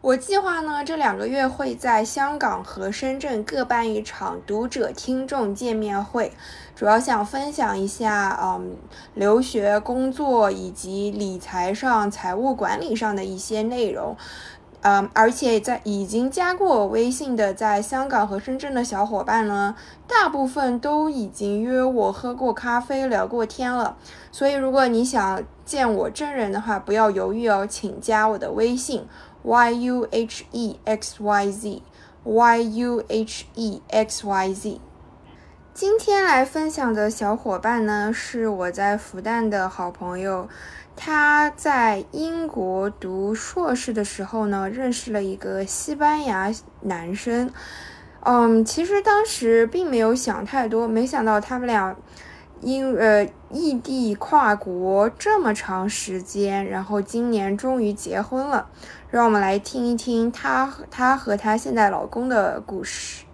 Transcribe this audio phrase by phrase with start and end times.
[0.00, 6.30] 我计划呢，这两个月会在香港和深圳各办一场读者听众见面会，
[6.76, 8.76] 主要想分享一下，嗯，
[9.14, 14.16] 留学、工作以及理财上、财务管理上的一些内容。
[14.88, 19.74] 嗯，而且在已经加过我微信的在香港和深圳的小伙伴呢，
[20.06, 23.96] 大部分都已经约我喝过咖啡、聊过天了。
[24.30, 29.08] 所以，如果你想见我真人的话，不要犹豫哦，请加我的微信
[29.42, 31.82] y u h e x y z
[32.22, 34.80] y u h e x y z。
[35.74, 40.48] 今天来分享的小伙伴呢，是我在复旦的好朋友。
[40.96, 47.52] 他在英国读硕士的时候呢，认识了一个西班牙男生。
[48.20, 51.94] 嗯，其实当时并没有想太多，没想到他们俩
[52.60, 58.68] 因呃异地跨国这么长时间，然后今年终于结婚了。
[59.08, 63.24] 让我们来听一听他和他和他现在老公的故事。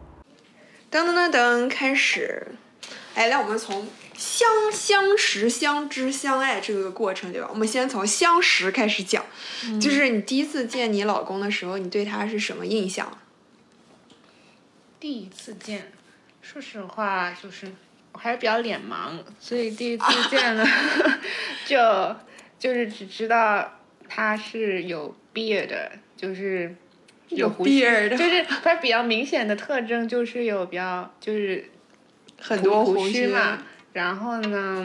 [0.91, 2.49] 噔噔噔噔，开始。
[3.15, 3.87] 哎，来，我们从。
[4.17, 7.49] 相相识、相知、相爱这个过程，对吧？
[7.51, 9.25] 我们先从相识开始讲，
[9.81, 13.19] 就是你第一次见你老公的时候，你对他是什么印象？
[15.01, 15.91] 第一次见，
[16.41, 17.67] 说实话，就是
[18.13, 20.65] 我还是比较脸盲，所以第一次见了，
[21.67, 22.15] 就
[22.59, 26.73] 就是只知道他是有 beard 的，就是
[27.31, 31.69] 有胡须，就是他比较明显的特征就是有比较就是
[32.39, 33.65] 很多胡须嘛。
[33.93, 34.85] 然后呢，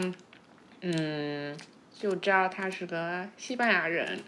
[0.82, 1.56] 嗯，
[1.98, 4.18] 就知道他是个西班牙人，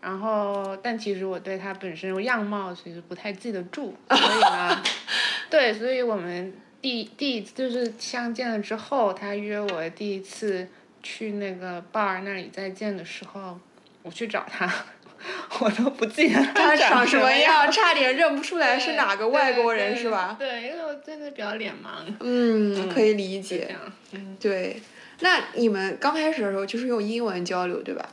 [0.00, 4.82] 然后但其实我对他本身样貌其实不太记得住，所以呢，
[5.50, 10.68] 对，所以我们第第一次就是相见了之后，他约我第一次
[11.02, 13.58] 去那个 bar 那里再见的时候，
[14.02, 14.72] 我去找他，
[15.60, 20.36] 我都不记得他长什么样，差点认不出来是哪个外国人是吧？
[20.38, 22.12] 对，因为我真的比较脸盲。
[22.20, 23.74] 嗯，可以理解。
[24.12, 24.80] 嗯，对，
[25.20, 28.08] 那你们刚开始的时候就是用英文交流对吧？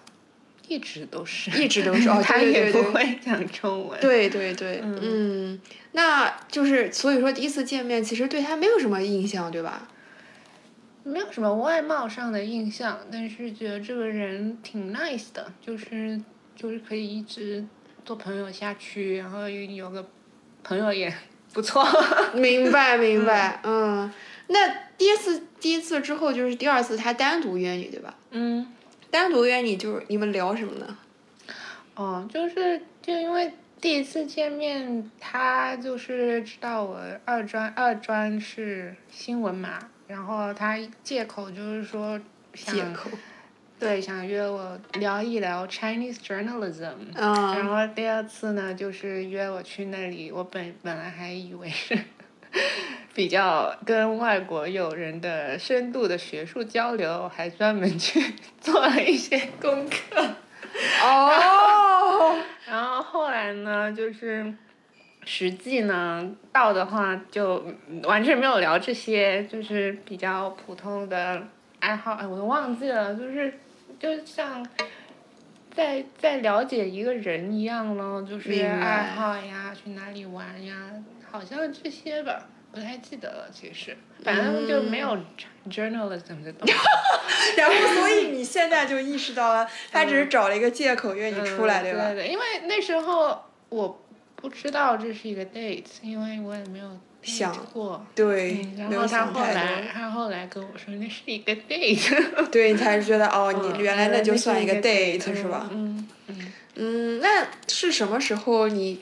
[0.68, 4.00] 一直都是，一直都是 哦，他也不会讲中文。
[4.00, 5.62] 对对对，嗯，
[5.92, 9.88] 那就是所以说第一次见面其实对他没有什么印象对吧？
[11.04, 16.20] 没有什么外貌上的印象，但是觉得这个人挺 nice 的，就是
[16.56, 17.64] 就是可以一直
[18.04, 20.06] 做朋友下去，然后有个
[20.64, 21.14] 朋友也
[21.54, 21.86] 不错。
[22.34, 24.12] 明白 明白，嗯。
[24.48, 24.68] 那
[24.98, 28.16] 第一次，第一次之后就是第二次，他单独约你，对吧？
[28.32, 28.72] 嗯。
[29.10, 30.98] 单独约你，就是你们聊什么呢？
[31.96, 42.20] 哦，就是就因为第一次见面，他就是知道我二专二专是新闻嘛，然后他借口就是说
[42.54, 43.10] 借口。
[43.80, 46.94] 对，想约我聊一聊 Chinese journalism。
[47.13, 47.34] 嗯。
[47.58, 51.97] 然后第二次呢，就是约我去那里，我本本来还以为是。
[53.14, 58.22] 比较跟外国友人的深度的学术交流，还专门去
[58.59, 60.22] 做了一些功课。
[61.03, 62.35] 哦。
[62.68, 64.53] 然后后来呢，就是
[65.25, 67.64] 实际呢到的话，就
[68.03, 71.46] 完全没有聊这些，就是比较普通的
[71.79, 72.14] 爱好。
[72.14, 73.53] 哎，我都忘记了，就是
[74.00, 74.66] 就像
[75.76, 80.92] 在在了解一个人一样咯，就是爱好呀，去哪里玩呀，
[81.30, 82.47] 好像这些吧。
[82.72, 85.18] 不太记得了，其实，反正就没有
[85.70, 86.74] journalism 的东西。
[87.56, 92.09] 然后，所以你现在就意识到了，他只是找了一个借口约你出来，对吧？
[92.09, 94.03] 对对，因为那时候我
[94.36, 98.06] 不知道这是一个 date，因为我也没有想过。
[98.14, 98.66] 对。
[98.78, 102.24] 然后他后来，他后来跟我说那是一个 date。
[102.52, 105.68] 对你才觉得哦，你原来那就算一个 date 是吧？
[105.72, 106.54] 嗯嗯。
[106.76, 109.02] 嗯，那是什么时候你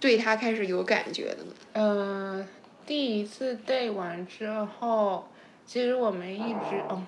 [0.00, 1.52] 对他开始有感觉的呢？
[1.74, 2.48] 嗯。
[2.86, 5.28] 第一次 date 完之后，
[5.66, 7.04] 其实我们一直哦，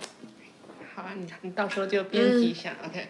[0.94, 3.08] 好啊，你你到时候就编辑一下、o k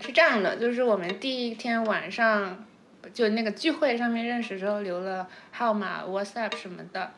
[0.00, 2.62] 是这样的，就是我们第一天晚上
[3.12, 7.12] 就那个聚会上面认识之后留了号码、WhatsApp 什么的，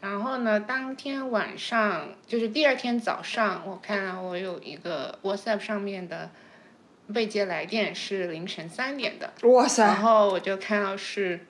[0.00, 6.30] 然后呢，当天晚上就是第二天早上，我看到我有一个 WhatsApp 上面的
[7.08, 9.66] 未接来电是凌晨三点的，然哇。
[9.68, 11.40] 塞，然后我就看到是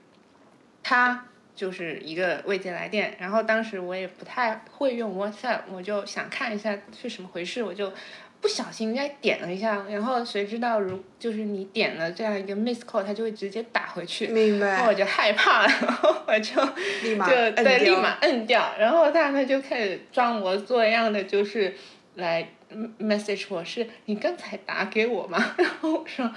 [0.82, 7.92] 他就是一个未接来电，然后当时我也不太会用 WhatsApp，我就想看一下是什么回事，我就
[8.40, 16.54] 不小心该点了一下，然后谁知道如就是你点了这样一个 miss call，它就会直接打回去，明白，然后我就害怕了，然后我就
[17.02, 21.74] 立马就摁对，立掉马摁掉，然后他呢就开始装模作样的，就是
[22.14, 25.42] 来嗯 message 我是你刚才打给我吗？
[25.58, 26.30] 然后我说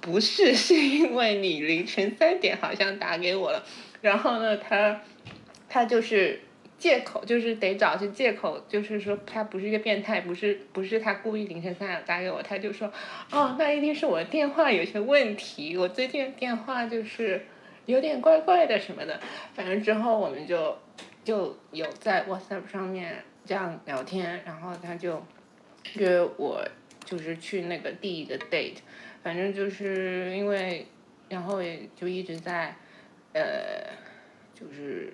[0.00, 3.64] 不是，是因为你凌晨三点好像打给我了，
[4.00, 5.00] 然后呢他
[5.68, 6.40] 他就是。
[6.78, 12.90] 借口就是得找些借口，就是说他不是一个变态，不是不是他故意凌晨三点打给我，他就说，
[13.32, 17.44] 哦，那一定是我电话有些问题，我最近电话就是
[17.86, 19.20] 有点怪怪的什么的，
[19.54, 20.78] 反正之后我们就
[21.24, 25.20] 就有在 WhatsApp 上面这样聊天，然后他就
[25.94, 26.64] 约我
[27.04, 28.76] 就是去那个第一个 date，
[29.24, 30.86] 反正就是因为，
[31.28, 32.76] 然后也就一直在，
[33.32, 33.42] 呃，
[34.54, 35.12] 就是。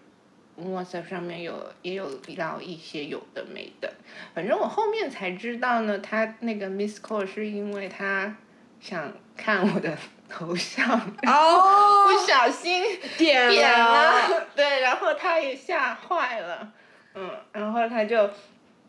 [0.62, 3.92] WhatsApp 上面有也有聊一些有的没的，
[4.34, 8.36] 反正我后面才知道呢，他那个 miss call 是因为他
[8.80, 9.96] 想看我的
[10.28, 10.88] 头像，
[11.26, 12.84] 哦， 不小心
[13.16, 16.72] 点点了，对，然后他也吓坏了，
[17.14, 18.30] 嗯，然后他就，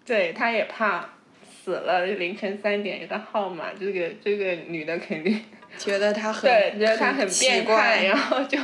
[0.06, 1.09] 对，他也怕
[1.63, 5.44] 死了，凌晨三点一个号码，这个这个女的肯定
[5.77, 8.57] 觉得他很 对，觉得他很变态，然后就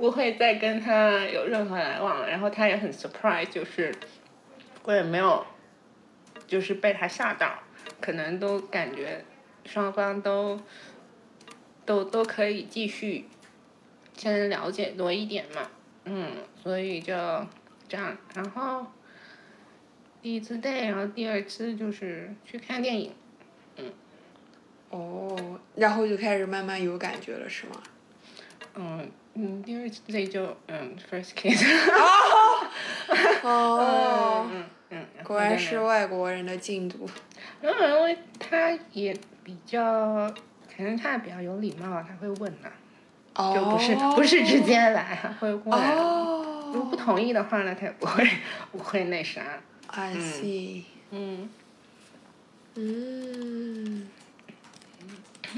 [0.00, 2.28] 不会再跟他有任何来往了。
[2.28, 3.94] 然后他也很 surprise，就是
[4.84, 5.44] 我也没有，
[6.46, 7.58] 就是被他吓到，
[8.00, 9.22] 可能都感觉
[9.66, 10.58] 双方都
[11.84, 13.26] 都都可以继续
[14.16, 15.70] 先了解多一点嘛，
[16.06, 16.32] 嗯，
[16.62, 17.14] 所以就
[17.86, 18.86] 这样，然后
[20.22, 23.12] 第一次 date，然后第二次就是去看电影。
[23.76, 23.92] 嗯
[24.90, 27.82] 哦，然后就开始慢慢有感觉了，是吗？
[28.74, 31.62] 嗯嗯，第二次 date 就嗯 first kiss。
[33.42, 37.08] 哦， 嗯嗯，果然是外国人的进度。
[37.60, 40.32] 然后因为他也比较，
[40.76, 42.68] 可能他也比较有礼貌，他会问呢、
[43.34, 45.92] 哦，就不是不是直接来，他会过来。
[45.94, 48.28] 哦，如果不同意的话呢，他也不会
[48.72, 49.42] 不会那啥。
[49.86, 51.48] I see，嗯。
[52.76, 54.08] 嗯，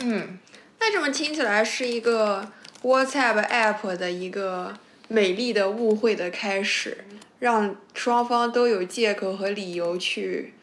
[0.00, 0.38] 嗯，
[0.80, 2.50] 那这么听起来是一个
[2.82, 4.74] WhatsApp app 的一个
[5.08, 7.04] 美丽的误会的开始，
[7.38, 10.54] 让双方都有借口和理由去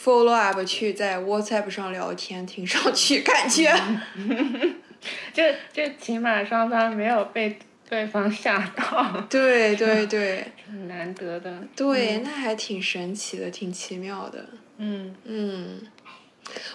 [0.00, 3.72] follow up 去在 WhatsApp 上聊天，听上去感觉。
[5.34, 11.62] 这这起码双方没有被对方吓到，对对对 很难得的。
[11.74, 14.46] 对，那还挺神奇的，挺奇妙的。
[14.78, 15.80] 嗯嗯，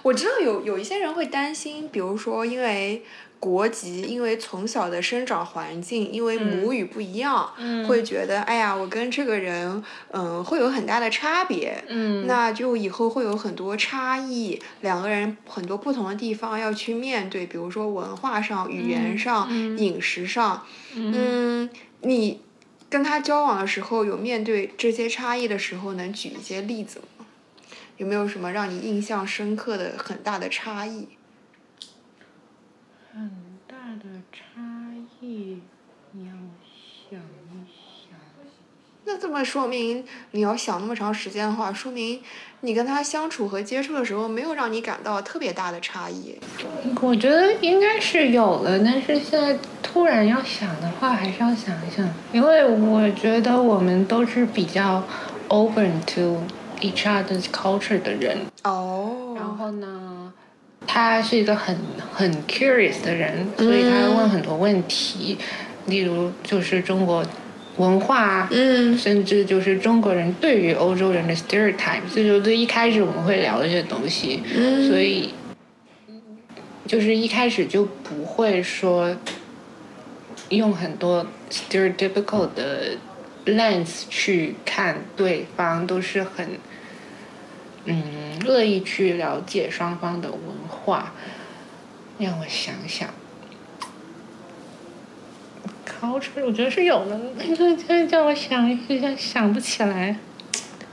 [0.03, 3.01] 我知道有有一些人会担心，比如说因为
[3.39, 11.83] 国籍，因为从小的生长环境，因为母语不一样，嗯会觉得哎呀，我跟这个人嗯会有很大的差别。
[11.87, 20.63] 嗯那就以后会有很多差异，两个人很多不同的地方要去面对，比如说文化上、语言上、嗯饮食上。
[20.95, 21.69] 嗯，
[22.01, 22.41] 你
[22.89, 27.25] 跟他交往的时候，有面对这些差异的时候，能举一些例子吗？
[27.97, 31.07] 有没有什么让你印象深刻的很大的差异？
[33.17, 33.31] 很
[33.67, 34.61] 大的差
[35.19, 35.59] 异，
[36.11, 36.33] 你要
[37.09, 38.15] 想一想。
[39.05, 42.21] 那这么说明，你要想那么长时间的话，说明
[42.61, 46.37] 你跟他相处和接触的时候，没有让你感到特别大的差异。
[47.01, 55.03] 我觉得应该是有了，但是现在突然要想的话，还是要想一想，因为我觉得我们都是比较
[55.47, 56.43] open to
[56.81, 58.37] each other's culture 的人。
[58.63, 59.33] 哦。
[59.35, 60.31] 然后呢，
[60.85, 61.75] 他是一个很
[62.13, 65.37] 很 curious 的人，所以他会问很多问题，
[65.87, 67.25] 例如就是中国
[67.77, 68.97] 文化，嗯。
[68.97, 74.87] 甚至就是中国人对于欧洲人的 stereotype，这就是一开始我们会聊这些东西，嗯。
[74.87, 75.33] 所以
[76.85, 79.15] 就是一开始就不会说
[80.49, 82.97] 用很多 stereotypical 的
[83.45, 86.47] lens 去看对方，都是很
[87.87, 90.39] 嗯乐意去了解双方的文
[90.69, 91.13] 化。
[92.19, 93.09] 让我想想。
[95.85, 97.19] culture 我觉得是有的，
[97.55, 100.17] 这这叫我想一下想不起来。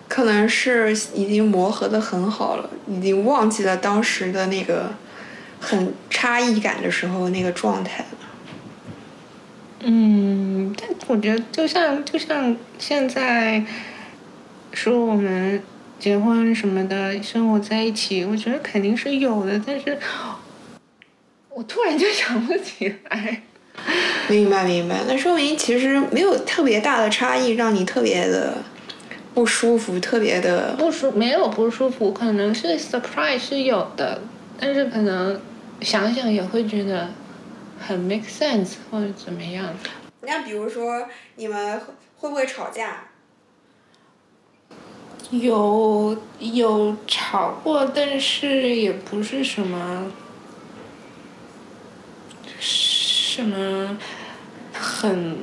[0.08, 4.90] 可能是已经磨合的很好了，已经忘记了当时的那个
[5.60, 8.06] 很差异感的时候那个状态了。
[9.80, 13.62] 嗯，但我觉得就像就像现在
[14.72, 15.62] 说我们
[16.04, 19.99] 结婚什么的，生活在一起，我觉得肯定是有的，但是
[21.49, 23.40] 我突然就想不起来。
[24.28, 28.58] 明白明白，那说明其实没有特别大的差异，让你特别的
[29.32, 34.20] 不舒服，特别的不舒没有不舒服，可能是 surprise 是有的，
[34.61, 35.40] 但是可能
[35.80, 37.08] 想想也会觉得
[37.80, 39.75] 很 make sense 或者怎么样。
[40.20, 41.80] 那比如说你们
[42.18, 43.04] 会不会吵架？
[45.31, 50.12] 有有吵过，但是也不是什么
[52.61, 53.99] 什么
[54.73, 55.38] 很。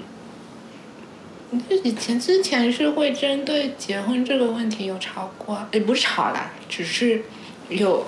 [1.69, 7.21] 就以前之前是会针对结婚这个问题有吵过，也不是吵啦，只是
[7.67, 8.05] 有，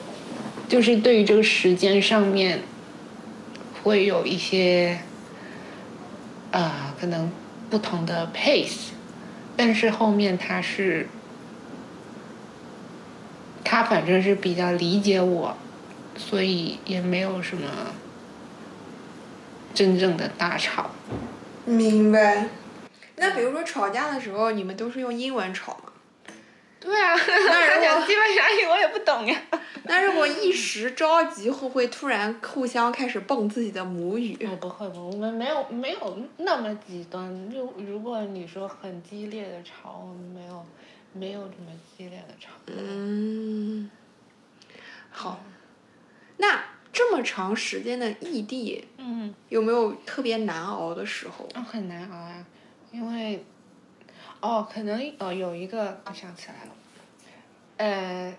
[0.70, 2.62] 就是对于这个时间上面
[3.84, 4.98] 会有一些
[6.52, 7.30] 啊、可能
[7.70, 8.92] 不同的 pace，
[9.58, 11.10] 但是后面他是
[13.64, 15.56] 他反正是比较理解我，
[16.16, 17.68] 所以也没有什么
[19.74, 20.92] 真正的大吵。
[21.66, 22.48] 明白。
[23.16, 25.92] 那比如说吵架的时候，你们都是用英文吵吗？
[26.80, 29.42] 对啊，那如果他讲西班牙语我也不懂呀。
[29.86, 34.38] 那如果一时着急，会不会突然互相开始蹦自己的母语？
[34.50, 37.50] 我不会，我们没有没有那么极端。
[37.50, 40.66] 就如果你说很激烈的吵，我们没有
[41.14, 42.52] 没有这么激烈的吵。
[42.68, 43.90] 嗯，
[45.12, 45.40] 好。
[46.38, 51.48] 那这么长时间的异地，嗯，有没有特别难熬的时候？
[51.54, 52.46] 哦，很难熬啊，
[52.92, 53.46] 因为，
[54.42, 56.72] 哦，可能哦有一个我想起来了，
[57.78, 58.36] 呃，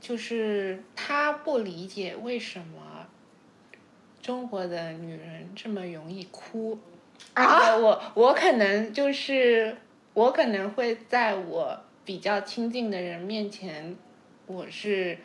[0.00, 3.06] 就是他不理解为什么
[4.22, 6.78] 中国的女人这么容易哭。
[7.34, 9.76] 啊我我可能就是
[10.14, 13.96] 我可能会在我比较亲近的人面前，
[14.46, 15.16] 我是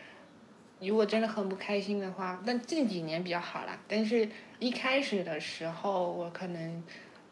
[0.79, 3.77] 如果真的很不开心的话，但近几年比较好啦。
[3.87, 4.27] 但是
[4.59, 6.83] 一开始的时候，我可能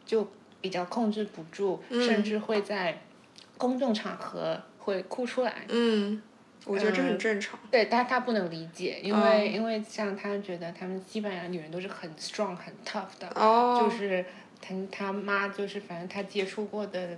[0.04, 0.28] 就
[0.60, 2.98] 比较控制不住，嗯甚至会在
[3.56, 5.64] 公众场合会哭出来。
[5.68, 6.22] 嗯，
[6.66, 7.58] 我觉得这很嗯正常。
[7.70, 14.24] 对但，他不能理解，因为、哦因为像他觉得他们西班牙女人都是很 strong 很 tough 的，哦，就是
[14.60, 17.16] 他他妈就是反正他接触过的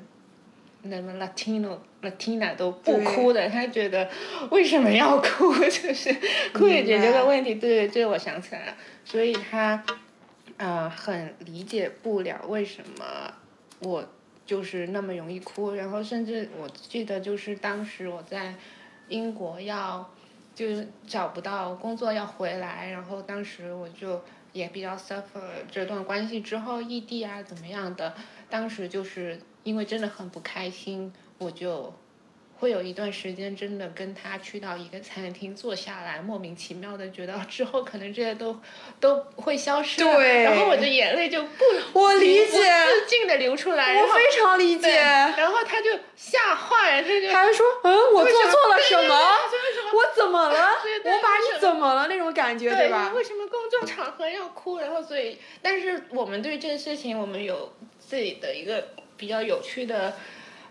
[0.82, 4.08] 那么 Latino Latina 都不哭的，他觉得
[4.50, 5.54] 为什么要哭？
[5.68, 6.14] 就是
[6.52, 7.54] 哭也解决了问题。
[7.56, 9.84] 对，这个我想起来了，所以他
[10.56, 13.32] 呃很理解不了为什么
[13.80, 14.04] 我
[14.46, 18.54] 就是那么容易哭，然后甚至我记得就是当时我在
[19.08, 20.10] 英国要
[20.54, 24.22] 就是找不到工作要回来，然后当时我就
[24.52, 28.14] 也比较 suffer 这段关系之后异地啊怎么样的，
[28.48, 31.92] 当时就是因为真的很不开心，我就。
[32.60, 38.60] 会有一段时间真的跟他去到一个餐厅坐下来，莫名其妙的觉得之后可能这些都
[39.00, 41.64] 都会消失，对然后我的眼泪就不
[41.94, 44.90] 我理解不自禁的流出来，我非常理，解。
[44.90, 49.16] 然后他就吓坏了，他就还说，嗯，我做错了什么？
[49.94, 50.68] 我怎么了？
[51.02, 52.08] 我把你怎么了？
[52.08, 53.10] 那种感觉，对吧？
[53.14, 54.76] 为什么公众场合要哭？
[54.76, 58.86] 然后所以，但是我们对这个事情，我们有自己的一个
[59.20, 60.16] 比较有趣的，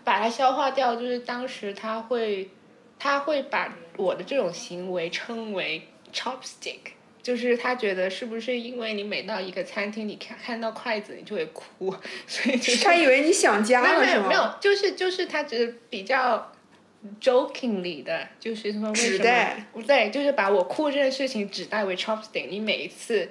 [0.02, 0.96] 把它消化掉。
[0.96, 2.50] 就是当时他会，
[2.98, 6.98] 他会把我的这种行为称为 chopstick。
[7.22, 11.94] 就是他觉得是不是因为你每到一个餐厅，你看看到筷子你就会哭，
[12.26, 14.28] 所以就是他以为你想家了是吗？
[14.28, 16.50] 没有没有，就是就是他只是比较
[17.20, 22.48] jokingly 的，就是说为什么对，就是把我哭这件事情指代为 chopstick。
[22.48, 23.28] 你每一次，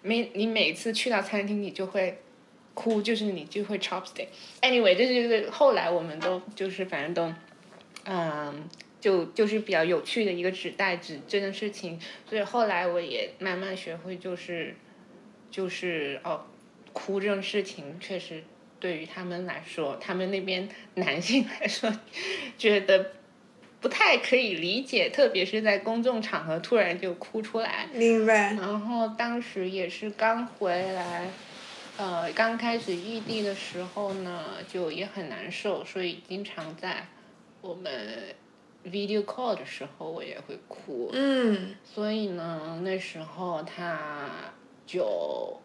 [0.00, 2.22] 每你每一次去到餐厅，你就会
[2.74, 4.28] 哭，就是你就会 chopstick。
[4.60, 7.34] Anyway，这就是后来我们都就是反正都，
[8.04, 8.68] 嗯。
[9.02, 14.76] 就就是比较有趣的一个指代指这件事情，所以后来我也慢慢学会，就是
[15.50, 16.46] 就是哦，
[16.92, 18.44] 哭这种事情确实
[18.78, 21.92] 对于他们来说，他们那边男性来说，
[22.56, 23.10] 觉得
[23.80, 27.88] 不太可以理解，特别是在公众场合突然就哭出来。
[27.92, 28.54] 明白。
[28.54, 31.26] 然后当时也是刚回来，
[31.98, 37.06] 呃，刚开始异地的时候呢，就也很难受，所以经常在
[37.60, 38.34] 我们
[38.84, 41.10] video call 的时候，我也会哭。
[41.12, 44.30] 嗯，所以呢，那时候他
[44.86, 45.60] 就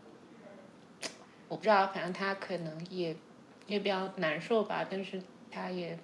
[1.47, 3.15] 我不知道，反正他可能也
[3.65, 5.97] 也比较难受吧，但是他也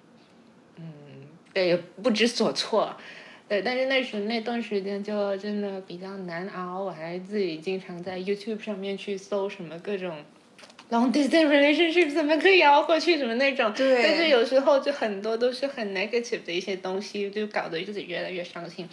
[0.76, 2.96] 嗯，对，也不知所措。
[3.46, 10.16] 对，但是那时那段时间就真的比较难熬，我还自己经常在 YouTube 上面去搜什么各种
[10.90, 13.72] long distance relationship 怎么可以熬过去什么那种。
[13.74, 14.02] 对。
[14.02, 18.88] 但是有时候就很多都是很 negative 的一些东西，就搞得自己越来越伤心。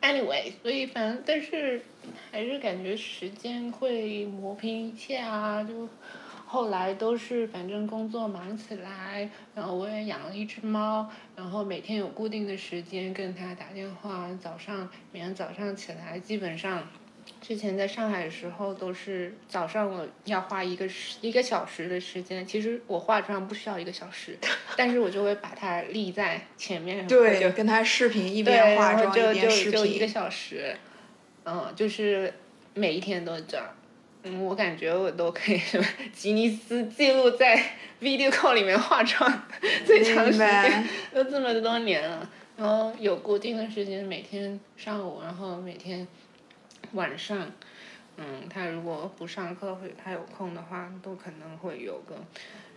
[0.00, 1.82] Anyway，所以反正但是
[2.30, 5.88] 还是感觉时间会磨平一切啊，就。
[6.52, 14.28] 后来都是反正工作忙起来，然后我也养了一只猫，然后每天有固定的时间跟它打电话。
[14.40, 16.82] 早上每天早上起来，基本上，
[17.40, 22.44] 之前在上海的时候都是早上我要花一个时一个小时的时间。
[22.44, 24.36] 其实我化妆不需要一个小时，
[24.76, 29.72] 但是我就会把它立在前面，对，就跟他视频一边化妆一边视频。
[29.72, 30.76] 就就就一个小时，
[31.44, 32.34] 嗯，就是
[32.74, 33.66] 每一天都这样。
[34.22, 37.56] 嗯，我感觉我都可以什么吉尼斯记录在
[38.00, 39.42] video call 里面化妆
[39.86, 42.28] 最长时间，都这么多年了。
[42.56, 46.06] 然后有固定的时间，每天上午，然后每天
[46.92, 47.50] 晚上，
[48.18, 52.16] 嗯，他如果不上课或者他有空的话，都可能会有个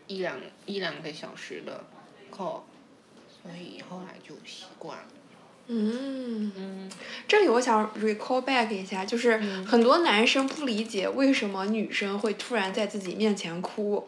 [0.08, 1.84] 一两一两个小时的
[2.32, 2.62] call，
[3.28, 5.06] 所以后来就习惯了。
[5.67, 6.89] 嗯，
[7.25, 14.05] 这里我想 recall back 一下，就是很多男生不理解为什么女生会突然在自己面前哭。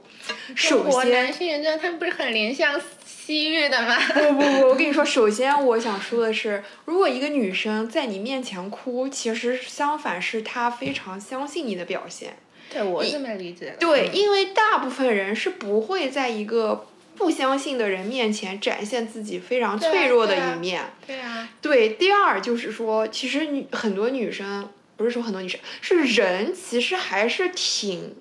[0.53, 3.97] 首先，男性原则他们不是很怜香惜玉的吗？
[4.13, 12.35] 不不不，我跟你说， 首先我想说的是，如果一个女生在你面前哭，其实相反是她非常相信你的表现。
[12.69, 13.77] 对，我这么理解。
[13.79, 16.87] 对，因为大部分人是不会在一个。
[17.15, 20.83] 不相信的人面前展现自己非常脆弱的一面。
[21.07, 21.49] 对啊。
[21.61, 28.15] 对，第二就是说，其实女很多女生不是说很多女生是人，其实还是挺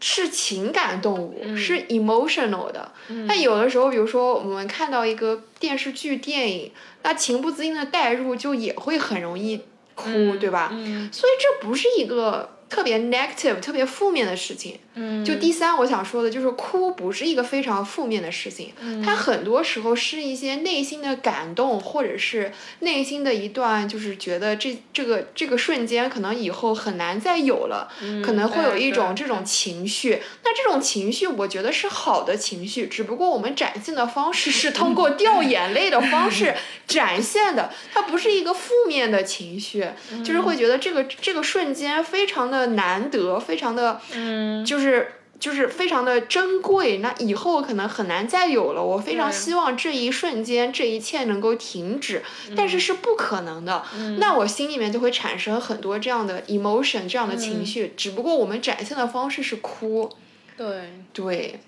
[0.00, 2.92] 是情感动物，是 emotional 的。
[3.26, 9.62] 那有的时候，比如说我们看到一个电视剧、电影，那情不自禁的代入，就也会很容易
[9.94, 10.68] 哭，对吧？
[11.10, 12.53] 所以这不是一个。
[12.74, 27.88] 特别 negative、特别负面的事情，嗯就第三，我想说的就是哭不是一个非常负面的事情，嗯它很多时候是一些内心的感动，或者是内心的一段，就是觉得这这个这个瞬间可能以后很难再有了，
[28.24, 30.20] 可能会有一种这种情绪。
[30.42, 36.52] 那这种情绪，我觉得是好的情绪，只不过我们展现的方式是通过掉眼泪的方式
[36.88, 39.86] 展现的，它不是一个负面的情绪，
[40.24, 42.63] 就是会觉得这个这个瞬间非常的。
[42.68, 46.98] 难得，非常的，嗯就是就是非常的珍贵。
[46.98, 48.82] 那以后可能很难再有了。
[48.82, 52.22] 我非常希望这一瞬间，这一切能够停止，
[52.56, 53.84] 但是是不可能的。
[54.18, 57.92] 那我心里面就会产生很多这样的 emotion，这样的情绪。
[57.96, 60.10] 只不过我们展现的方式是哭。
[60.56, 60.90] 对。
[61.12, 61.60] 对。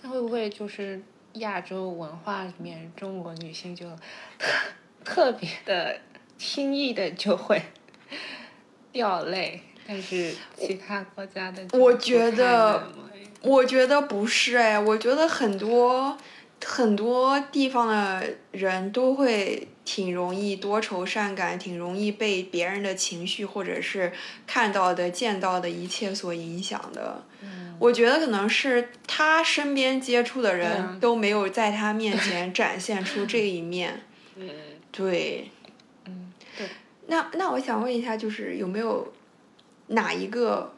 [0.00, 1.02] 他会不会就是
[1.34, 3.84] 亚洲文化里面，中国女性就
[4.38, 4.48] 特
[5.04, 5.98] 特别的
[6.38, 7.60] 轻易的就会
[8.92, 9.60] 掉泪？
[9.90, 12.92] 但是其他国家的，我觉得，
[13.40, 16.14] 我觉得不是哎，我觉得很多
[16.62, 18.22] 很多地方的
[18.52, 24.12] 人都会挺容易多愁善感，挺容易被别人的情绪或者是
[24.46, 27.24] 看到的、见到的一切所影响的。
[27.78, 34.02] 我觉得可能是他身边接触的人都没有在他面前展现出这一面。
[34.36, 34.50] 嗯，
[34.92, 35.48] 对。
[36.04, 36.66] 嗯，对。
[37.06, 39.10] 那那我想问一下，就是有没有？
[39.88, 40.72] 哪一个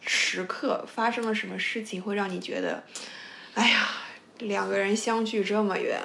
[0.00, 2.82] 时刻发生了什么事情会让你觉得，
[3.54, 3.88] 哎呀，
[4.38, 6.00] 两个人相距这么远，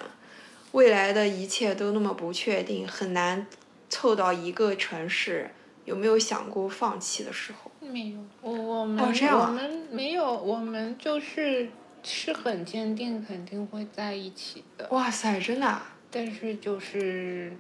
[0.71, 3.47] 未来的一切都那么不确定，很难
[3.89, 5.51] 凑到一个城市，
[5.85, 7.71] 有没有想过放弃的时候？
[7.81, 11.69] 没有，我我们我们没有，我们就是
[12.03, 14.87] 是很坚定，肯定会在一起的。
[14.91, 15.81] 哇塞，真的？
[16.11, 17.55] 但是就是。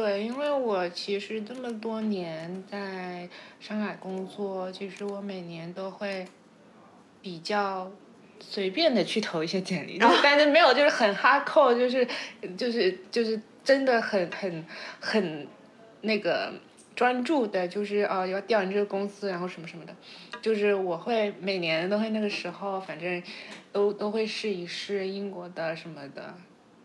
[0.00, 3.28] 对，因为我其实这么多年在
[3.60, 6.26] 上海工作，其实我每年都会
[7.20, 7.92] 比较
[8.40, 12.08] 随便的去投一些简历，但 是没有就是很 hard core，就是
[12.56, 14.64] 就是就是真的很很
[15.00, 15.46] 很
[16.00, 16.50] 那个
[16.96, 19.94] 专注的，就是哦要调你这个公司，然后什么什么的，
[20.40, 23.22] 就是我会每年都会那个时候，反正
[23.70, 26.34] 都都会试一试英国的什么的。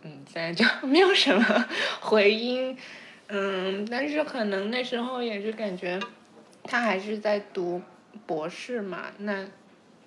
[0.01, 1.65] 嗯，现在就 没有什么
[2.01, 2.78] 回音，
[3.28, 6.00] 嗯，但是可能那时候也是感觉，
[6.64, 7.82] 他还是在读
[8.28, 9.48] 博士嘛，那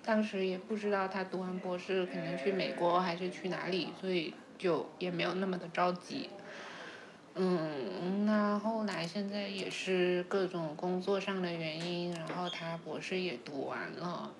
[0.03, 6.29] 当时也不知道他读完博士可能去美国还是去哪里，所以就也没有那么的着急。
[7.35, 14.33] 嗯，那后来现在也是各种工作上的原因，然后他博士也读完了，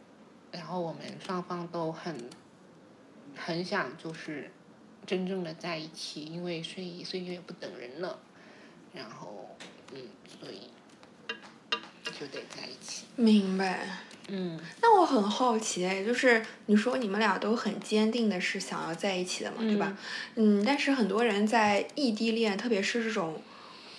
[0.52, 2.30] 然后我们双方都很
[3.36, 4.50] 很想就是。
[5.06, 8.20] 真正的在一起，因为岁岁月不等人了，
[8.94, 9.50] 然后
[9.94, 10.02] 嗯，
[10.40, 10.70] 所以
[12.20, 13.06] 就得在一起。
[13.16, 13.88] 明白。
[14.32, 19.98] 嗯那我很好奇哎，就是你说你们俩都很坚定的是想要在一起的嘛，对吧？
[20.36, 23.42] 嗯，但是很多人在异地恋，特别是这种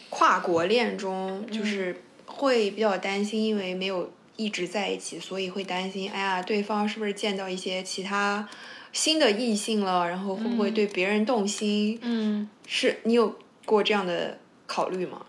[0.09, 8.48] 跨国恋中，就是会比较担心，因为没有一直在一起，所以会担心，哎呀，对方是不是见到一些其他
[8.92, 11.98] 新的异性了，然后会不会对别人动心？
[12.03, 14.38] 嗯是你有过这样的
[14.70, 15.26] 考虑吗？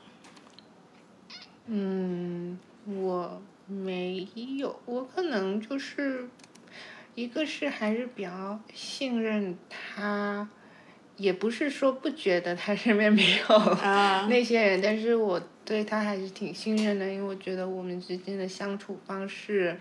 [1.65, 4.27] 嗯，我没
[4.57, 6.27] 有，我可能就是
[7.15, 10.47] 一个是还是比较信任他，
[11.17, 19.79] 也不是说不觉得他身边没有啊 那些人，但是我对他还是挺信任的，因为我觉得我们之间的相处方式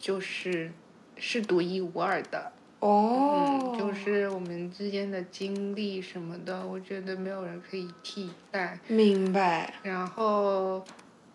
[0.00, 0.72] 就是
[1.16, 2.50] 是独一无二的。
[2.80, 8.78] 哦，嗯，就是我们之间的经历什么的，我觉得没有人可以替代。
[8.86, 9.74] 明白。
[9.82, 10.84] 然后，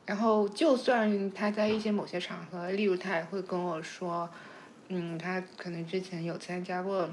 [0.05, 4.29] 然后就算他在一些某些场合，例如他也会跟我说，
[4.87, 7.09] 嗯，他可能之前有参加过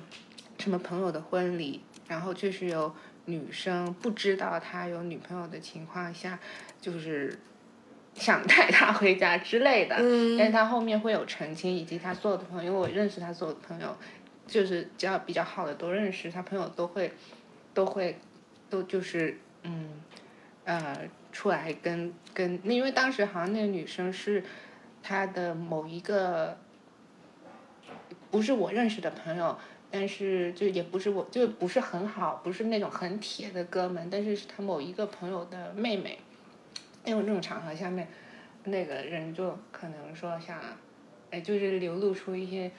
[0.59, 2.93] 什么朋友的婚礼，然后确实有
[3.25, 6.39] 女生不知道他有女朋友的情况下，
[6.81, 7.37] 就是
[8.15, 9.97] 想带他回家之类的。
[9.99, 13.97] 嗯但是他后面会有澄清，以及他所有的朋友，因为我认识他所有的朋友，
[14.51, 17.13] 就是只要比较好的都认识，他朋友都会，
[17.73, 18.19] 都会，
[18.69, 19.89] 都就是嗯，
[20.65, 24.45] 呃，出来跟跟，因为当时好像那个女生是
[25.03, 26.59] 他的某一个，
[28.31, 29.57] 不是我认识的朋友。
[29.93, 36.17] 但是就也不是我，就不是很好，不是那种很铁的哥们，但是是他某一个朋友的妹妹。
[37.05, 38.07] 那种这种场合下面，
[38.63, 40.61] 那个人就可能说想，
[41.33, 42.71] 哎，就是流露出一些，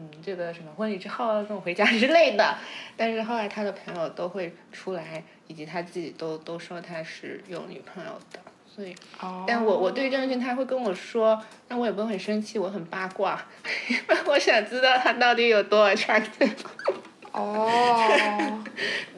[0.00, 2.56] 嗯，这个什么婚礼之后跟我回家之类的。
[2.96, 13.44] 但是后来他的朋友都会出来，以及他自己都都说他是有女朋友的，所以，哦但我我对这件事情他会跟我说，那我也不会很生气，我很八卦，
[13.88, 16.52] 因为我想知道他到底有多 attractive。
[17.32, 18.64] 哦。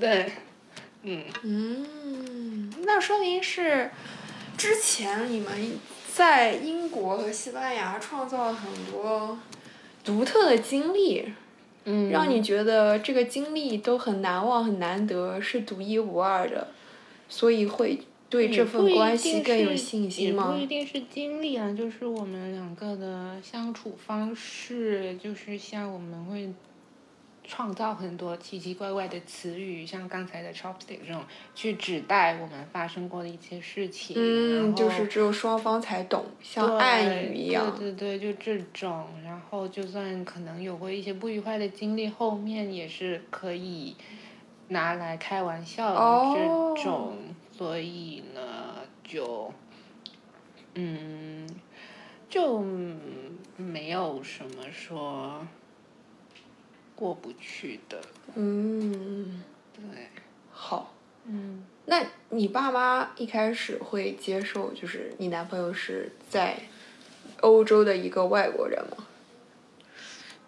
[0.00, 0.32] 对，
[1.02, 1.24] 嗯。
[1.44, 3.90] 嗯，那说明是
[4.58, 5.78] 之前你们
[6.12, 9.38] 在英国和西班牙创造了很多
[10.04, 11.24] 独特的经历，
[11.84, 16.68] 嗯，让你觉得这个经历都很难忘、很难得，是独一无二的，
[17.28, 20.52] 所以会对这份关系更有信心吗？
[20.52, 20.66] 也不一？
[20.66, 26.50] 定是经历啊，就是我们两个的相处方式，就是像我们会
[27.54, 31.22] 创造很多奇奇怪怪的词语，像刚才的 chopstick 这种，
[31.54, 34.16] 去指代我们发生过的一些事情。
[34.18, 37.70] 嗯，就是只有双方才懂，像对暗语一样。
[37.78, 39.06] 对对对，就这种。
[39.22, 43.94] 然后就算可能有过一些不愉快的经历，后面也是可以
[44.68, 47.18] 拿来开玩笑的哦这种。
[47.52, 49.52] 所以呢，就
[50.74, 51.46] 嗯，
[52.30, 52.64] 就
[53.58, 55.46] 没有什么说
[57.02, 58.00] 过不去的。
[58.36, 59.42] 嗯，
[59.74, 59.82] 对，
[60.52, 60.94] 好。
[61.24, 61.64] 嗯。
[61.86, 66.56] 那你爸妈一开始会接受，就是你男朋友是在
[67.40, 69.04] 欧洲的一个外国人吗？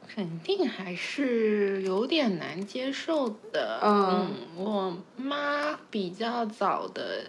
[0.07, 3.81] 肯定还是有点难接受的。
[3.83, 7.25] 嗯我妈比较早的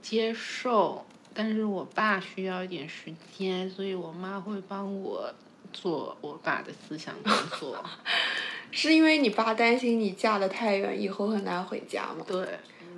[0.00, 5.30] 接受，但是我爸需要一点时间，所以我妈会帮我
[5.80, 7.84] 做我爸的思想工作。
[8.70, 12.24] 是因为你爸担心你嫁得太远，以后很难回家吗？
[12.26, 12.46] 对。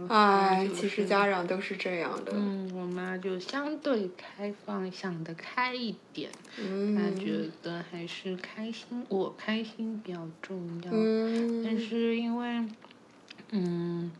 [0.08, 2.32] 哎，就是其实家长都是这样的。
[2.34, 6.30] 嗯，我妈就相对开放，想得开一点。
[6.56, 10.90] 她嗯觉得还是开心，我开心比较重要。
[10.90, 12.64] 嗯但是因为，
[13.50, 14.10] 嗯，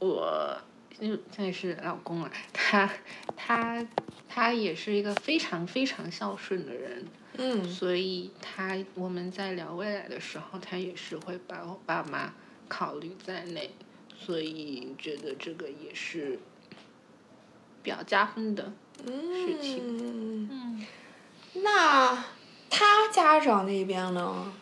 [0.00, 0.58] 我
[0.98, 2.90] 就现在是老公了，他
[3.36, 3.86] 他
[4.28, 7.06] 他也是一个非常非常孝顺的人，
[7.36, 12.32] 嗯所以他我们在聊未来的时候，他也是会把我爸妈
[12.68, 13.70] 考虑在内，
[14.16, 16.38] 所以觉得这个也是
[17.82, 18.72] 比较加分的。
[19.04, 20.86] 事情嗯，嗯，
[21.62, 22.24] 那
[22.70, 24.52] 他家长那边呢？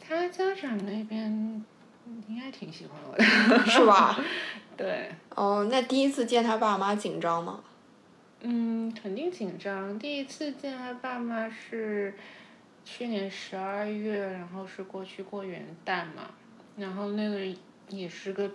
[0.00, 1.64] 他家长那边
[2.28, 3.24] 应该挺喜欢我的，
[3.66, 4.18] 是吧？
[4.76, 5.10] 对。
[5.34, 7.62] 哦，那第一次见他爸妈紧张吗？
[8.44, 9.96] 嗯，肯定紧张。
[9.98, 12.12] 第一次见他爸妈是
[12.84, 16.34] 去年十二月，然后是过去过元旦嘛，
[16.76, 17.38] 然后那个
[17.88, 18.50] 也是个，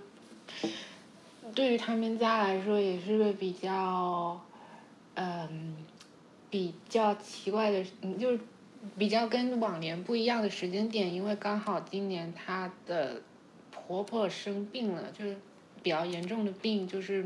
[1.56, 4.42] 对于他们家来说也是个比较，
[5.16, 5.76] 嗯，
[6.50, 8.40] 比较奇怪的，嗯，就是
[8.98, 13.22] 比较跟往年不一样的时间点，因为刚好今年她的
[13.72, 15.38] 婆婆生病了，就是
[15.82, 17.26] 比较严重的病，就是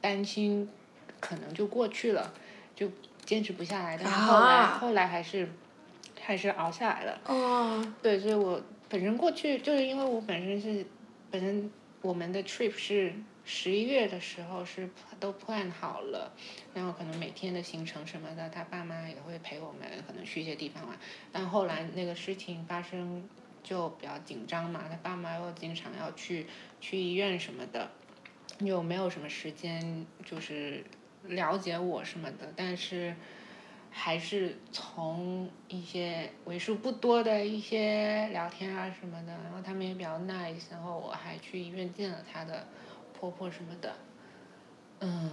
[0.00, 0.68] 担心
[1.24, 2.34] 可能就过去了，
[2.76, 2.90] 就
[3.24, 5.48] 坚持不下来，但是后来、啊后来还是
[6.20, 7.20] 还是熬下来了。
[7.24, 10.84] 哦，对，所以我本身过去就是因为我本身是
[11.30, 11.70] 本身
[12.02, 13.14] 我们的 trip 是
[13.46, 16.30] 十一月的时候是都 plan 好了，
[16.74, 20.98] 然后可能每天的行程什么的，他爸妈也会陪我们，可能去一些地方玩。
[21.32, 23.26] 但后来那个事情发生
[23.62, 26.46] 就比较紧张嘛，他爸妈又经常要去
[26.80, 27.90] 去医院什么的，
[28.60, 30.84] 又没有什么时间就是
[31.28, 33.14] 了解我什么的，但是。
[33.96, 42.66] 还是从一些为数不多的一些聊天啊什么的，然后他们也比较 nice，然后我还去医院见了她的
[43.16, 43.94] 婆婆什么的，
[44.98, 45.30] 嗯，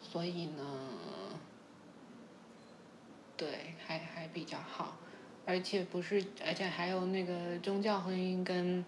[0.00, 0.64] 所以呢，
[3.36, 4.96] 对，还还比较好，
[5.44, 8.82] 而且不是，而且还有那个宗教婚姻跟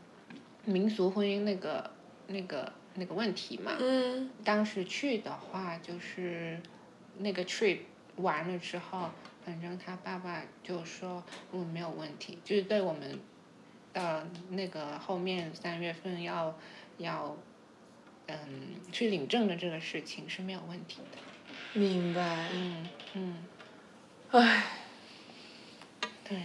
[0.64, 1.90] 民俗婚姻那个
[2.28, 6.60] 那个那个问题嘛，嗯当时去的话，就是
[7.18, 7.78] 那个 trip
[8.16, 9.10] 完了之后，
[9.44, 13.18] 反正他爸爸就说，嗯，没有问题，就是对我们，
[13.92, 16.58] 呃，那个后面三月份要
[16.98, 17.36] 要，
[18.26, 18.36] 嗯，
[18.92, 21.78] 去领证的这个事情是没有问题的。
[21.78, 22.48] 明白。
[22.52, 23.36] 嗯嗯，
[24.30, 24.64] 唉，
[26.24, 26.38] 对，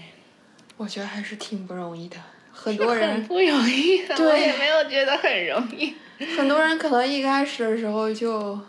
[0.77, 2.17] 我觉得还是挺不容易的。
[2.51, 5.95] 很多人很不容易的， 我对也没有觉得很容易。
[6.37, 8.59] 很多人可能一开始的时候就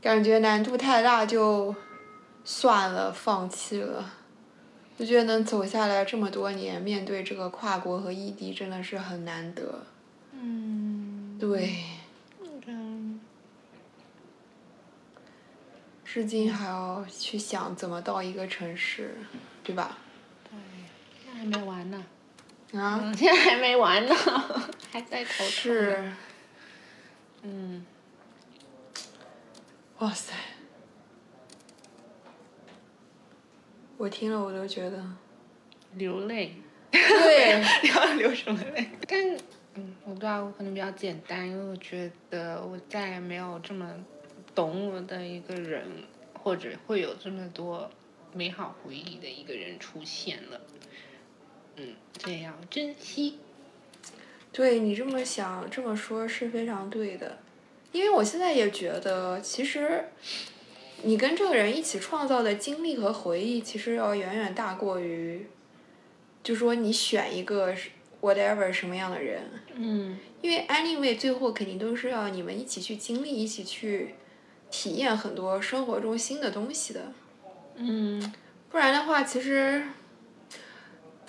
[0.00, 1.74] 感觉难度太大，就
[2.44, 4.12] 算了，放弃了。
[4.98, 9.86] 我觉得能走下来这么多年，面对这个跨国和异地，真的是很难得。
[10.32, 11.74] 嗯，对，
[12.66, 13.18] 嗯，
[16.04, 19.16] 至今还要去想怎么到一个城市，
[19.64, 19.98] 对吧？
[20.44, 20.58] 对，
[21.24, 22.04] 现在还没完呢。
[22.72, 24.14] 啊，嗯，现在还没完呢，
[24.92, 25.46] 还在头疼。
[25.48, 26.12] 是，
[27.42, 27.84] 嗯，
[29.98, 30.32] 哇塞！
[33.96, 35.04] 我听了我都觉得，
[35.94, 36.54] 流泪。
[36.90, 37.62] 对，
[37.94, 38.88] 要流什么泪？
[39.06, 39.36] 但
[39.74, 43.88] 嗯，我不知道，我可能比较简单，因为我觉得我再也没有这么
[44.54, 45.86] 懂我的一个人，
[46.34, 47.90] 或者会有这么多
[48.32, 50.60] 美好回忆的一个人出现了。
[51.80, 53.38] 嗯，这也要珍惜。
[54.52, 57.38] 对你这么想这么说是非常对的，
[57.92, 60.04] 因为我现在也觉得，其实
[61.02, 65.46] 你跟这个人一起创造的经历和回忆，其实要远远大过于，
[66.42, 67.72] 就说你选一个
[68.20, 69.42] whatever 什么样的人，
[69.74, 70.18] 嗯。
[70.42, 74.14] 因为 anyway 最后肯定都是要你们一起去经历，一起去
[74.70, 77.12] 体验很多生活中新的东西的，
[77.76, 78.32] 嗯。
[78.70, 79.84] 不然的话，其实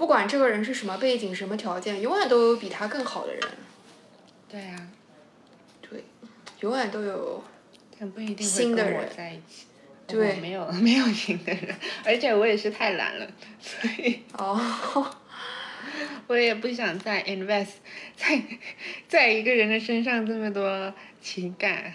[0.02, 3.40] 不管这个人是什么背景、什么条件，永远都有比他更好的人。
[4.50, 4.88] 对啊，
[5.80, 6.04] 对，
[6.62, 7.44] 永远都有。
[8.00, 9.68] 但不一定会新的跟我人在一起。
[10.08, 13.28] 对没有 没有新的人，而且我也是太懒了，
[13.60, 15.16] 所以哦，
[16.26, 17.74] 我也不想再 invest
[18.16, 18.42] 在
[19.08, 21.94] 在一个人的身上这么多情感，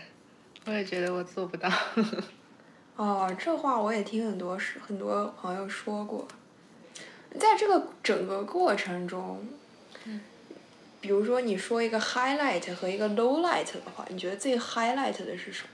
[0.65, 1.69] 我也觉得我做不到。
[2.95, 6.29] 哦，这话我也听很多是很多朋友说过。
[7.39, 9.47] 在这个整个过程中，
[11.01, 15.69] 比如说你说一个 highlight 和一个 lowlight 的话，你觉得最 highlight 的是什么？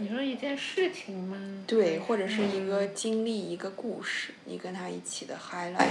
[0.00, 1.36] 你说一件事情吗？
[1.66, 5.88] 对，或者是一个嗯经历、一个故事，你跟他一起的 highlight。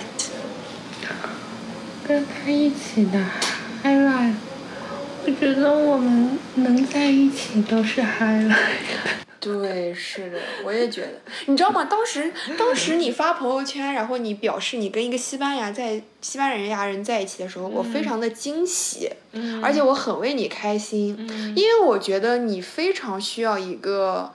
[2.08, 3.22] 跟他一起的
[3.84, 4.36] highlight，
[5.26, 9.27] 我觉得我们能在一起都是 highlight。
[9.40, 11.14] 对，是的，我也觉得。
[11.46, 11.86] 你知道吗？
[11.86, 21.16] 当时，当时你发朋友圈，然后你表示你跟一个西班牙在西班牙人在一起的时候，我非常的惊喜，嗯而且我很为你开心，
[21.56, 24.34] 因为我觉得你非常需要一个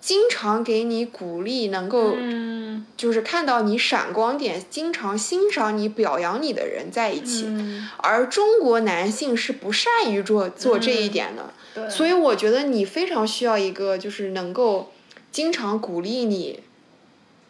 [0.00, 2.58] 经常给你鼓励，能够嗯。
[2.96, 7.44] 就是看到你闪光点，经常欣赏你、表扬你的人在一起。
[7.46, 11.52] 嗯，而中国男性是不善于做做这一点的。
[11.74, 14.92] 对，所以我觉得你非常需要一个就是能够
[15.32, 16.60] 经常鼓励你、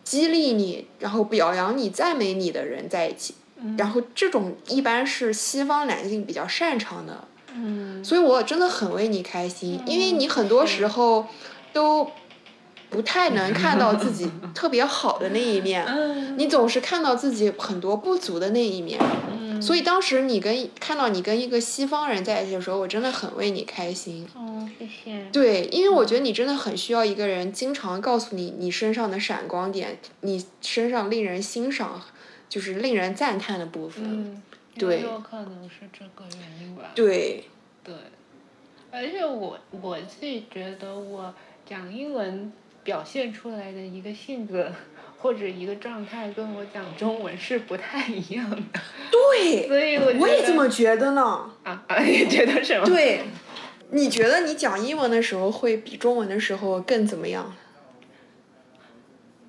[0.02, 3.34] 激励你，然后表扬你、赞美你的人在一起。
[3.76, 8.02] 然后这种一般是西方男性比较擅长的，嗯。
[8.02, 11.26] 所以我真的很为你开心，因为你很多时候
[11.72, 12.10] 都
[12.90, 15.86] 不太能看到自己特别好的那一面，
[16.38, 18.98] 你总是看到自己很多不足的那一面。
[19.60, 24.24] 所以当时你跟看到你跟一个西方人在一起的时候，我真的很为你开心。
[24.36, 25.26] 哦，谢谢。
[25.32, 32.00] 对，因为我觉得你真的很需要一个人经常告诉你你身上的闪光点，你身上令人欣赏，
[32.48, 34.04] 就是令人赞叹的部分。
[34.04, 34.42] 嗯，
[34.78, 36.92] 对有可能是这个原因吧。
[36.94, 37.42] 对，
[37.82, 37.92] 对，
[38.92, 41.34] 而且我我自己觉得我
[41.68, 42.52] 讲英文
[42.88, 44.72] 表现出来的一个性格
[45.18, 48.56] 或者一个状态，跟我讲中文是不太一样的。
[49.10, 51.50] 对， 所以我觉我也这么觉得呢。
[51.64, 52.86] 啊啊，你觉得什么？
[52.88, 53.24] 对，
[53.90, 57.54] 你觉得你讲英文的时候会比中文的时候更怎么样？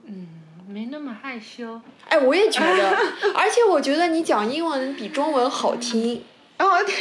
[0.03, 0.27] 嗯，
[0.67, 1.79] 没那么害羞。
[2.09, 2.89] 哎，我也觉得，
[3.33, 6.25] 而且我觉得你讲英文比中文好听。
[6.59, 6.95] 好听，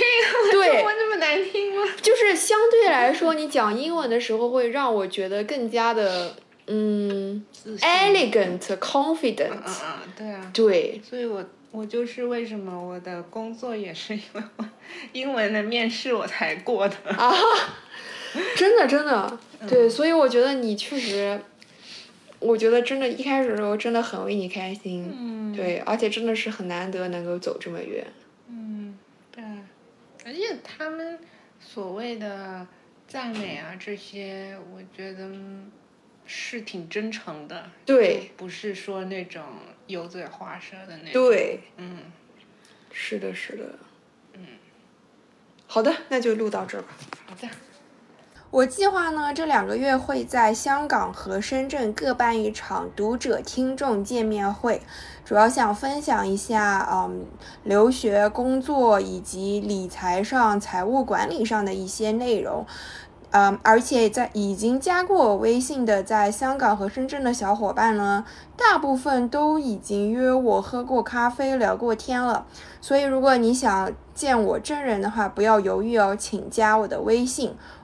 [0.52, 1.82] 对中文这么难听吗？
[2.00, 6.34] 就是相对来说，你讲英文的时候会让我觉得更加的
[6.68, 7.44] 嗯
[7.80, 9.50] elegant 嗯 confident。
[9.50, 10.50] 嗯嗯，对啊。
[10.54, 14.64] 对，所以我我就是为什么我的工作也是因为我
[15.12, 16.94] 英文的面试我才过的。
[17.16, 17.34] 啊，
[18.56, 21.40] 真的真的，对，所以我觉得你确实，
[22.38, 25.52] 我觉得真的，一开始的时候真的很为你开心，嗯。
[25.56, 28.06] 对，而且真的是很难得能够走这么远。
[30.62, 31.18] 他们
[31.60, 32.66] 所谓的
[33.06, 35.70] 赞美啊这些，我觉得嗯
[36.26, 39.42] 是挺真诚的，对不是说那种
[39.86, 41.12] 油嘴滑舌的那种。
[41.12, 41.98] 对，嗯，
[42.92, 43.78] 是的，是的。
[44.34, 44.46] 嗯。
[45.66, 46.88] 好的，那就录到这儿吧。
[47.26, 47.48] 好的。
[48.50, 54.80] 我计划呢，这两个月会在香港和深圳各办一场读者听众见面会，
[55.22, 57.26] 主要想分享一下，嗯，
[57.62, 62.64] 留学、工作以及理财上、财务管理上的一些内容。
[63.30, 68.24] 嗯，而且在已经加过我微信的在香港和深圳的小伙伴呢，
[68.56, 72.46] 大部分都已经约我喝过咖啡、聊过天了。
[72.80, 77.54] 所以如果你想见我真人的话，不要犹豫哦，请加我的微信